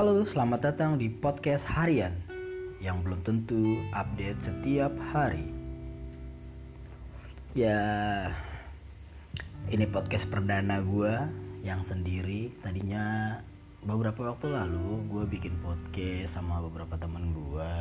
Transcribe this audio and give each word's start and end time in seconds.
Halo, 0.00 0.24
selamat 0.24 0.64
datang 0.64 0.96
di 0.96 1.12
podcast 1.12 1.68
harian 1.68 2.16
yang 2.80 3.04
belum 3.04 3.20
tentu 3.20 3.84
update 3.92 4.40
setiap 4.40 4.88
hari. 5.12 5.44
Ya, 7.52 7.84
ini 9.68 9.84
podcast 9.84 10.24
perdana 10.32 10.80
gue 10.80 11.12
yang 11.60 11.84
sendiri. 11.84 12.48
Tadinya 12.64 13.36
beberapa 13.84 14.32
waktu 14.32 14.48
lalu 14.48 15.04
gue 15.04 15.24
bikin 15.36 15.60
podcast 15.60 16.32
sama 16.32 16.64
beberapa 16.64 16.96
teman 16.96 17.36
gue. 17.36 17.72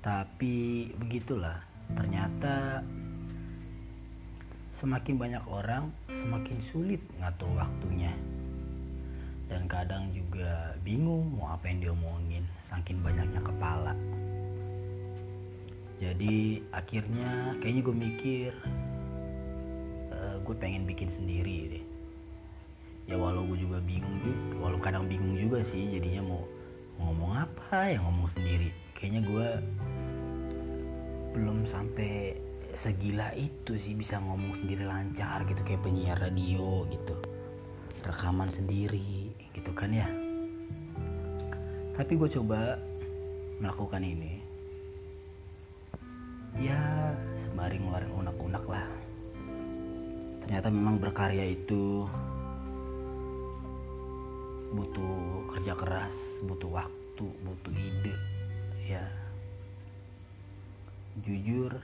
Tapi 0.00 0.96
begitulah, 0.96 1.60
ternyata 1.92 2.80
semakin 4.80 5.20
banyak 5.20 5.44
orang 5.44 5.92
semakin 6.08 6.56
sulit 6.64 7.04
ngatur 7.20 7.52
waktunya 7.52 8.16
dan 9.52 9.68
kadang 9.68 10.08
juga 10.16 10.72
bingung 10.80 11.36
mau 11.36 11.52
apa 11.52 11.68
yang 11.68 11.92
diomongin 11.92 12.40
saking 12.72 13.04
banyaknya 13.04 13.44
kepala. 13.44 13.92
Jadi 16.00 16.64
akhirnya 16.72 17.52
kayaknya 17.60 17.82
gue 17.84 17.96
mikir 17.96 18.50
uh, 20.08 20.40
gue 20.40 20.54
pengen 20.56 20.88
bikin 20.88 21.12
sendiri 21.12 21.68
deh. 21.68 21.84
Ya 23.12 23.20
walau 23.20 23.44
gue 23.44 23.60
juga 23.60 23.76
bingung 23.84 24.24
juga 24.24 24.56
walau 24.56 24.80
kadang 24.80 25.04
bingung 25.04 25.36
juga 25.36 25.60
sih 25.60 25.84
jadinya 25.92 26.32
mau, 26.32 26.42
ngomong 26.96 27.44
apa 27.44 27.92
ya 27.92 28.00
ngomong 28.00 28.32
sendiri. 28.32 28.72
Kayaknya 28.96 29.20
gue 29.28 29.48
belum 31.36 31.68
sampai 31.68 32.40
segila 32.72 33.28
itu 33.36 33.76
sih 33.76 33.92
bisa 33.92 34.16
ngomong 34.16 34.56
sendiri 34.56 34.88
lancar 34.88 35.44
gitu 35.44 35.60
kayak 35.60 35.84
penyiar 35.84 36.16
radio 36.16 36.88
gitu. 36.88 37.14
Rekaman 38.02 38.48
sendiri 38.48 39.21
gitu 39.52 39.70
kan 39.76 39.92
ya. 39.92 40.08
Tapi 41.92 42.12
gue 42.16 42.28
coba 42.40 42.80
melakukan 43.60 44.02
ini. 44.02 44.40
Ya 46.60 47.12
sembari 47.40 47.80
ngeluarin 47.80 48.12
unek-unek 48.12 48.64
lah. 48.68 48.88
Ternyata 50.44 50.68
memang 50.68 50.98
berkarya 51.00 51.52
itu 51.52 52.08
butuh 54.72 55.52
kerja 55.52 55.76
keras 55.76 56.16
butuh 56.48 56.72
waktu 56.72 57.24
butuh 57.44 57.72
ide 57.76 58.16
ya. 58.88 59.04
Jujur 61.20 61.76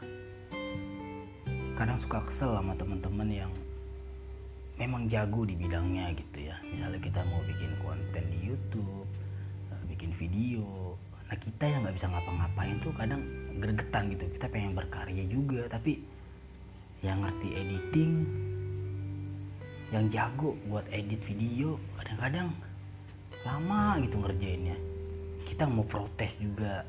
kadang 1.77 2.01
suka 2.01 2.25
kesel 2.27 2.57
sama 2.57 2.73
teman-teman 2.75 3.29
yang 3.29 3.53
memang 4.79 5.11
jago 5.11 5.43
di 5.43 5.59
bidangnya 5.59 6.15
gitu 6.15 6.49
ya. 6.49 6.57
Misalnya 6.63 7.03
kita 7.03 7.21
mau 7.27 7.43
bikin 7.43 7.75
konten 7.83 8.25
di 8.31 8.39
YouTube 8.47 9.07
eh, 9.75 9.83
bikin 9.91 10.15
video. 10.15 10.95
Nah 11.29 11.37
kita 11.37 11.65
yang 11.67 11.85
nggak 11.85 11.97
bisa 11.99 12.07
ngapa-ngapain 12.09 12.77
tuh 12.81 12.95
kadang 12.95 13.23
gregetan 13.59 14.15
gitu. 14.15 14.25
Kita 14.39 14.47
pengen 14.49 14.73
berkarya 14.79 15.25
juga 15.27 15.67
tapi 15.67 15.99
yang 17.03 17.23
ngerti 17.23 17.49
editing 17.55 18.15
yang 19.89 20.05
jago 20.13 20.53
buat 20.69 20.85
edit 20.93 21.23
video 21.25 21.81
kadang-kadang 21.99 22.49
lama 23.43 23.99
gitu 24.05 24.17
ngerjainnya. 24.23 24.79
Kita 25.49 25.67
mau 25.67 25.85
protes 25.85 26.33
juga. 26.39 26.87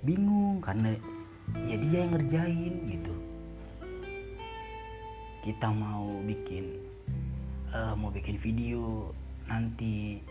Bingung 0.00 0.64
karena 0.64 0.96
ya 1.68 1.76
dia 1.76 2.08
yang 2.08 2.12
ngerjain 2.16 2.74
gitu. 2.88 3.14
Kita 5.44 5.68
mau 5.72 6.20
bikin 6.24 6.89
uh, 7.74 7.94
mau 7.94 8.10
bikin 8.10 8.38
video 8.38 9.10
nanti 9.46 10.22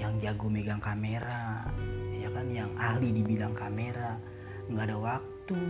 yang 0.00 0.16
jago 0.20 0.48
megang 0.48 0.80
kamera 0.80 1.68
ya 2.16 2.28
kan? 2.32 2.46
Yang 2.48 2.70
ahli 2.80 3.08
di 3.12 3.22
bidang 3.24 3.54
kamera 3.56 4.16
nggak 4.68 4.86
ada 4.88 4.96
waktu. 4.98 5.60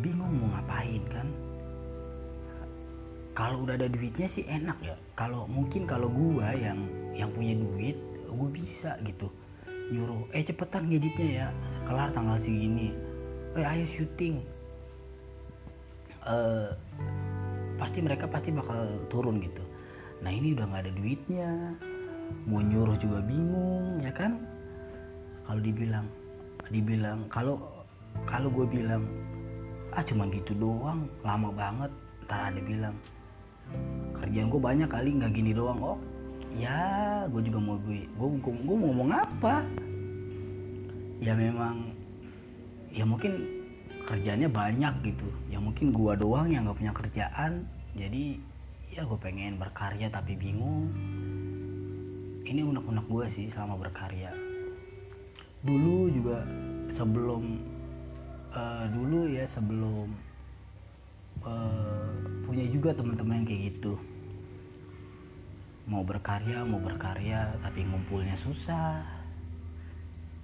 Bingung 0.00 0.32
mau 0.40 0.56
ngapain 0.56 1.04
kan? 1.12 1.28
Kalau 3.32 3.64
udah 3.64 3.80
ada 3.80 3.88
duitnya 3.88 4.28
sih 4.28 4.44
enak 4.44 4.76
ya. 4.84 4.96
Kalau 5.16 5.48
mungkin 5.48 5.88
kalau 5.88 6.12
gua 6.12 6.52
yang 6.52 6.84
yang 7.16 7.32
punya 7.32 7.56
duit 7.56 7.96
gue 8.32 8.48
bisa 8.48 8.96
gitu. 9.04 9.28
Nyuruh 9.92 10.24
eh 10.32 10.44
cepetan 10.44 10.88
ngeditnya 10.88 11.28
ya. 11.28 11.48
Kelar 11.88 12.12
tanggal 12.12 12.40
segini. 12.40 12.92
Eh 13.56 13.64
ayo 13.64 13.84
syuting. 13.88 14.40
Uh, 16.22 16.72
pasti 17.82 17.98
mereka 17.98 18.30
pasti 18.30 18.54
bakal 18.54 18.86
turun 19.10 19.42
gitu. 19.42 19.58
Nah 20.22 20.30
ini 20.30 20.54
udah 20.54 20.70
nggak 20.70 20.82
ada 20.86 20.92
duitnya. 20.94 21.50
Mau 22.46 22.62
nyuruh 22.62 22.94
juga 22.94 23.18
bingung 23.26 23.98
ya 23.98 24.14
kan? 24.14 24.38
Kalau 25.42 25.58
dibilang 25.58 26.06
dibilang 26.70 27.26
kalau 27.26 27.58
kalau 28.22 28.46
gue 28.54 28.70
bilang 28.70 29.02
ah 29.90 30.00
cuma 30.06 30.30
gitu 30.30 30.54
doang 30.54 31.10
lama 31.26 31.50
banget. 31.50 31.90
Ntar 32.30 32.54
ada 32.54 32.60
bilang 32.62 32.94
kerjaan 34.22 34.46
gue 34.46 34.62
banyak 34.62 34.86
kali 34.86 35.18
nggak 35.18 35.34
gini 35.34 35.50
doang. 35.50 35.82
Oh 35.82 35.98
ya 36.54 37.26
gue 37.34 37.42
juga 37.42 37.58
mau 37.58 37.74
gue 37.82 38.06
gue 38.06 38.28
gue 38.46 38.76
mau 38.78 38.94
ngomong 38.94 39.10
apa? 39.10 39.66
Ya 41.18 41.34
memang 41.34 41.90
ya 42.94 43.02
mungkin 43.02 43.61
kerjanya 44.06 44.48
banyak 44.50 44.94
gitu. 45.06 45.28
Ya 45.48 45.58
mungkin 45.62 45.94
gua 45.94 46.18
doang 46.18 46.50
yang 46.50 46.68
gak 46.68 46.78
punya 46.78 46.92
kerjaan 46.94 47.66
jadi 47.92 48.40
ya 48.92 49.04
gue 49.04 49.18
pengen 49.20 49.60
berkarya 49.60 50.08
tapi 50.08 50.36
bingung. 50.36 50.88
Ini 52.44 52.60
unek-unek 52.60 53.06
gue 53.08 53.26
sih 53.28 53.46
selama 53.48 53.80
berkarya. 53.80 54.32
Dulu 55.64 56.12
juga 56.12 56.44
sebelum 56.92 57.60
uh, 58.52 58.84
dulu 58.92 59.28
ya 59.28 59.44
sebelum 59.48 60.08
uh, 61.44 62.12
punya 62.44 62.68
juga 62.68 62.92
teman-teman 62.92 63.44
yang 63.44 63.46
kayak 63.48 63.62
gitu. 63.76 63.94
Mau 65.88 66.04
berkarya 66.04 66.64
mau 66.64 66.80
berkarya 66.80 67.52
tapi 67.64 67.84
ngumpulnya 67.84 68.36
susah. 68.40 69.04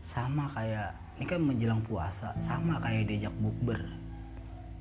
Sama 0.05 0.49
kayak 0.53 0.97
ini 1.19 1.27
kan 1.27 1.43
menjelang 1.43 1.83
puasa 1.83 2.31
sama 2.39 2.79
kayak 2.79 3.11
diajak 3.11 3.35
bukber. 3.43 3.83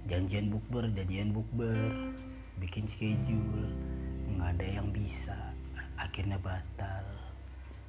Janjian 0.06 0.54
bukber 0.54 0.86
janjian 0.94 1.34
bukber. 1.34 1.74
Bikin 2.62 2.86
schedule 2.86 3.74
nggak 4.38 4.54
ada 4.54 4.66
yang 4.70 4.94
bisa 4.94 5.34
akhirnya 5.98 6.38
batal. 6.38 7.02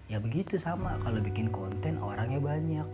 Ya 0.08 0.16
begitu 0.16 0.56
sama 0.56 0.96
kalau 1.04 1.20
bikin 1.20 1.52
konten 1.52 2.00
orangnya 2.00 2.40
banyak. 2.40 2.88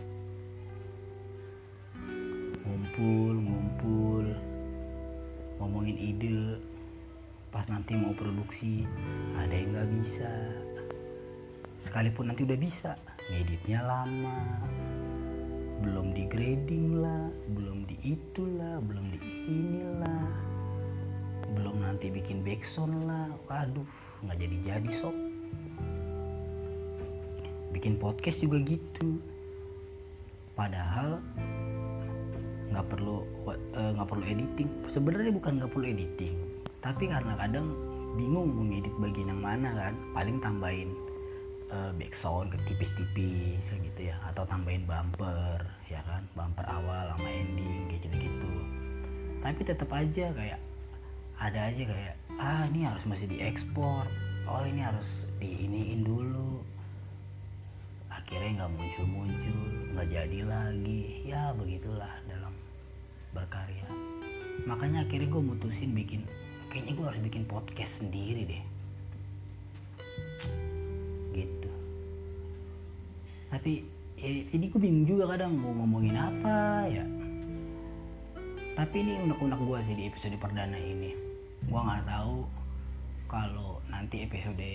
Ngumpul 2.66 3.34
ngumpul 3.38 4.26
ngomongin 5.62 5.94
ide. 6.02 6.58
Pas 7.54 7.70
nanti 7.70 7.94
mau 7.94 8.10
produksi 8.10 8.82
ada 9.38 9.54
yang 9.54 9.70
nggak 9.70 9.88
bisa. 10.02 10.30
Sekalipun 11.78 12.34
nanti 12.34 12.42
udah 12.42 12.58
bisa 12.58 12.98
ngeditnya 13.30 13.86
lama 13.86 14.34
belum 15.84 16.16
di 16.16 16.24
grading 16.24 17.04
lah 17.04 17.28
belum 17.52 17.84
di 17.84 17.96
itulah 18.00 18.80
belum 18.80 19.12
di 19.12 19.18
inilah. 19.44 20.26
Belum 21.52 21.76
nanti 21.84 22.08
bikin 22.08 22.40
backsound 22.40 23.04
lah. 23.04 23.28
Waduh 23.46 23.86
nggak 24.24 24.40
jadi 24.40 24.56
jadi 24.64 24.90
sob. 24.96 25.12
Bikin 27.76 28.00
podcast 28.00 28.40
juga 28.40 28.64
gitu. 28.64 29.20
Padahal 30.56 31.20
nggak 32.72 32.86
perlu 32.88 33.22
eh, 33.52 33.90
nggak 33.92 34.08
uh, 34.08 34.10
perlu 34.10 34.24
editing. 34.24 34.68
Sebenarnya 34.88 35.30
bukan 35.36 35.60
nggak 35.60 35.70
perlu 35.70 35.86
editing 35.92 36.54
tapi 36.84 37.08
karena 37.08 37.32
kadang 37.40 37.72
bingung 38.12 38.52
mengedit 38.52 38.92
bagian 39.00 39.32
yang 39.32 39.40
mana 39.40 39.72
kan 39.72 39.94
paling 40.12 40.36
tambahin 40.44 40.92
uh, 41.70 41.92
backsound 41.96 42.52
ke 42.52 42.58
tipis-tipis 42.68 43.64
gitu 43.70 44.00
ya. 44.00 44.16
Atau 44.28 44.44
tambahin 44.48 44.84
bumper 44.84 45.62
ya 45.88 46.00
kan? 46.04 46.24
Bumper 46.36 46.66
awal 46.68 47.12
sama 47.14 47.28
ending 47.28 47.88
kayak 47.88 48.00
gitu-gitu. 48.04 48.52
Tapi 49.40 49.60
tetap 49.64 49.90
aja 49.92 50.26
kayak 50.32 50.60
ada 51.40 51.60
aja 51.68 51.82
kayak 51.84 52.14
ah 52.40 52.64
ini 52.68 52.88
harus 52.88 53.04
masih 53.04 53.26
diekspor 53.28 54.04
oh 54.48 54.64
ini 54.64 54.80
harus 54.80 55.28
diiniin 55.40 56.04
dulu. 56.04 56.60
Akhirnya 58.12 58.64
nggak 58.64 58.72
muncul-muncul 58.74 59.60
nggak 59.94 60.08
jadi 60.10 60.40
lagi. 60.48 61.28
Ya 61.28 61.52
begitulah 61.56 62.12
dalam 62.26 62.52
berkarya. 63.36 63.88
Makanya 64.64 65.04
akhirnya 65.04 65.28
gue 65.28 65.42
mutusin 65.42 65.92
bikin 65.92 66.24
kayaknya 66.74 66.98
gue 66.98 67.06
harus 67.06 67.22
bikin 67.22 67.44
podcast 67.46 68.02
sendiri 68.02 68.42
deh 68.50 68.62
tapi 73.54 73.86
ya, 74.18 74.50
ini 74.50 74.66
gue 74.66 74.80
bingung 74.82 75.06
juga 75.06 75.30
kadang 75.30 75.54
mau 75.54 75.70
ngomongin 75.70 76.18
apa 76.18 76.90
ya. 76.90 77.06
Tapi 78.74 78.96
ini 78.98 79.30
unek-unek 79.30 79.60
gue 79.62 79.78
sih 79.86 79.94
di 79.94 80.04
episode 80.10 80.34
perdana 80.42 80.74
ini. 80.74 81.14
Gue 81.70 81.78
nggak 81.78 82.02
tahu 82.02 82.42
kalau 83.30 83.78
nanti 83.86 84.26
episode 84.26 84.74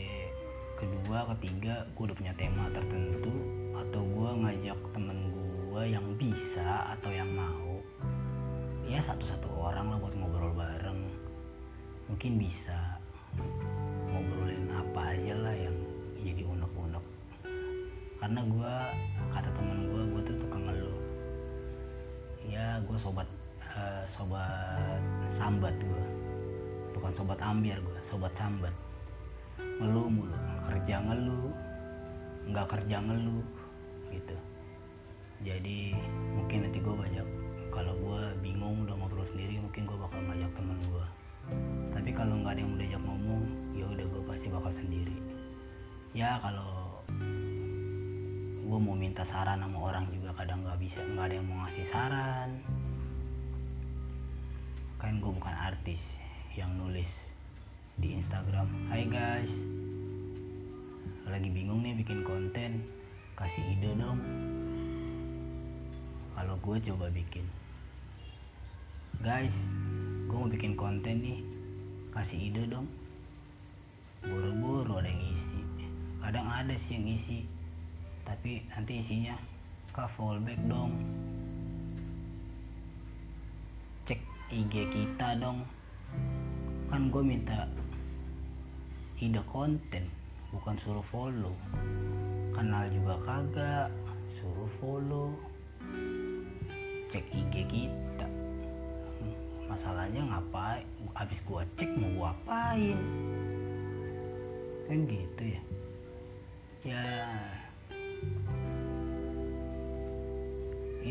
kedua 0.80 1.28
ketiga 1.36 1.84
gue 1.92 2.04
udah 2.08 2.16
punya 2.16 2.32
tema 2.40 2.72
tertentu 2.72 3.36
atau 3.76 4.00
gue 4.00 4.30
ngajak 4.48 4.80
temen 4.96 5.28
gue 5.36 5.84
yang 5.84 6.08
bisa 6.16 6.96
atau 6.96 7.12
yang 7.12 7.28
mau 7.36 7.84
ya 8.88 9.04
satu-satu 9.04 9.60
orang 9.60 9.92
lah 9.92 10.00
buat 10.00 10.16
ngobrol 10.16 10.56
bareng. 10.56 11.04
Mungkin 12.08 12.40
bisa 12.40 12.79
karena 18.30 18.46
gue 18.46 18.74
kata 19.34 19.50
temen 19.58 19.90
gue 19.90 20.02
gue 20.06 20.22
tuh 20.22 20.38
tukang 20.38 20.62
ngeluh. 20.70 21.02
Ya 22.46 22.78
gue 22.78 22.94
sobat 23.02 23.26
uh, 23.58 24.06
sobat 24.06 25.02
sambat 25.34 25.74
gue 25.82 26.04
bukan 26.94 27.10
sobat 27.18 27.42
ambiar 27.42 27.82
gue 27.82 27.98
sobat 28.06 28.30
sambat. 28.38 28.70
Ngeluh 29.58 30.14
mulu 30.14 30.38
kerja 30.70 31.02
ngeluh 31.10 31.50
nggak 32.54 32.70
kerja 32.70 33.02
ngeluh 33.02 33.42
gitu. 34.14 34.38
Jadi 35.42 35.98
mungkin 36.38 36.70
nanti 36.70 36.86
gue 36.86 36.94
banyak 36.94 37.26
kalau 37.74 37.98
gue 37.98 38.22
bingung 38.46 38.86
udah 38.86 38.94
ngobrol 38.94 39.26
sendiri 39.26 39.58
mungkin 39.58 39.90
gue 39.90 39.98
bakal 39.98 40.22
ngajak 40.30 40.54
temen 40.54 40.78
gue 40.86 41.06
tapi 41.98 42.14
kalau 42.14 42.38
nggak 42.46 42.54
ada 42.54 42.62
yang 42.62 42.70
mau 42.70 42.78
diajak 42.78 43.02
ngomong 43.10 43.44
ya 43.74 43.86
udah 43.90 44.06
gue 44.06 44.22
pasti 44.30 44.48
bakal 44.54 44.70
sendiri. 44.78 45.18
Ya 46.14 46.38
kalau 46.46 46.89
gue 48.70 48.78
mau 48.78 48.94
minta 48.94 49.26
saran 49.26 49.66
sama 49.66 49.82
orang 49.82 50.06
juga 50.14 50.30
kadang 50.38 50.62
nggak 50.62 50.78
bisa 50.78 51.02
nggak 51.02 51.26
ada 51.26 51.36
yang 51.42 51.48
mau 51.50 51.66
ngasih 51.66 51.86
saran. 51.90 52.50
Kan 55.02 55.18
gue 55.18 55.32
bukan 55.34 55.56
artis 55.58 55.98
yang 56.54 56.70
nulis 56.78 57.10
di 57.98 58.14
Instagram. 58.22 58.70
Hai 58.94 59.10
guys 59.10 59.50
lagi 61.26 61.50
bingung 61.50 61.82
nih 61.82 61.98
bikin 61.98 62.22
konten 62.22 62.86
kasih 63.34 63.66
ide 63.74 63.98
dong. 63.98 64.22
Kalau 66.38 66.54
gue 66.62 66.78
coba 66.94 67.10
bikin. 67.10 67.50
Guys 69.26 69.58
gue 70.30 70.38
mau 70.38 70.46
bikin 70.46 70.78
konten 70.78 71.26
nih 71.26 71.42
kasih 72.14 72.54
ide 72.54 72.70
dong. 72.70 72.86
Buru-buru 74.22 75.02
ada 75.02 75.10
yang 75.10 75.26
isi 75.26 75.58
kadang 76.22 76.46
ada 76.46 76.78
sih 76.86 76.94
yang 77.02 77.18
isi 77.18 77.50
tapi 78.30 78.62
nanti 78.70 79.02
isinya 79.02 79.34
kak 79.90 80.06
fallback 80.14 80.62
dong. 80.70 80.94
Cek 84.06 84.22
IG 84.54 84.86
kita 84.94 85.34
dong. 85.42 85.66
Kan 86.94 87.10
gue 87.10 87.26
minta 87.26 87.66
ide 89.18 89.42
konten 89.50 90.06
bukan 90.54 90.78
suruh 90.86 91.06
follow. 91.10 91.58
Kenal 92.54 92.86
juga 92.94 93.18
kagak 93.26 93.90
suruh 94.38 94.72
follow. 94.78 95.34
Cek 97.10 97.26
IG 97.34 97.66
kita. 97.66 98.30
Masalahnya 99.66 100.22
ngapain? 100.22 100.86
Habis 101.18 101.42
gua 101.46 101.66
cek 101.78 101.90
mau 101.98 102.10
gua 102.14 102.30
apain? 102.34 102.98
Kan 104.86 105.06
gitu 105.10 105.44
ya. 105.44 105.62
Ya 106.80 107.04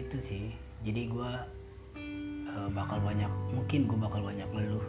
itu 0.04 0.18
sih. 0.22 0.44
Jadi 0.86 1.10
gua 1.10 1.42
uh, 2.52 2.68
bakal 2.70 3.02
banyak 3.02 3.30
mungkin 3.50 3.90
gua 3.90 4.06
bakal 4.06 4.20
banyak 4.22 4.48
ngeluh 4.54 4.86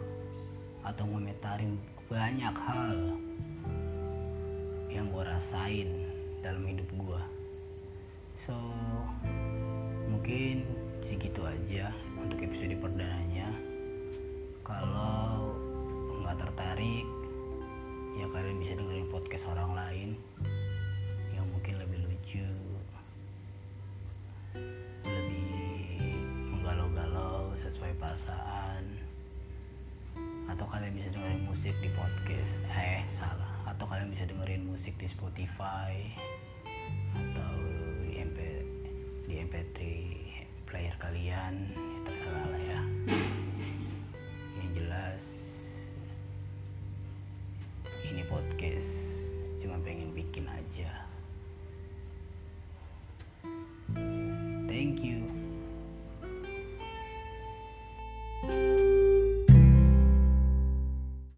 atau 0.86 1.04
ngomentarin 1.04 1.76
banyak 2.10 2.54
hal 2.66 2.96
yang 4.90 5.06
gue 5.14 5.22
rasain 5.22 5.88
dalam 6.42 6.66
hidup 6.66 6.88
gue 6.98 7.22
so 8.42 8.56
mungkin 10.10 10.66
segitu 11.06 11.44
aja 11.46 11.94
untuk 12.18 12.42
episode 12.42 12.74
perdananya. 12.82 13.48
Kalau 14.66 15.54
nggak 16.22 16.38
tertarik 16.38 17.06
ya 18.18 18.26
kalian 18.30 18.58
bisa 18.58 18.74
dengerin 18.78 19.08
podcast 19.10 19.44
orang 19.50 19.70
lain 19.74 20.08
kalian 34.00 34.16
bisa 34.16 34.32
dengerin 34.32 34.64
musik 34.64 34.96
di 34.96 35.12
Spotify 35.12 35.92
atau 37.12 37.52
di 38.00 38.16
MP 38.16 38.64
di 39.28 39.44
MP3 39.44 39.78
player 40.64 40.96
kalian 40.96 41.68
ya 41.68 42.00
terserah 42.08 42.46
lah 42.48 42.62
ya. 42.64 42.80
Yang 44.56 44.68
jelas 44.72 45.24
ini 48.08 48.24
podcast 48.24 48.92
cuma 49.60 49.76
pengen 49.84 50.16
bikin 50.16 50.48
aja 50.48 51.04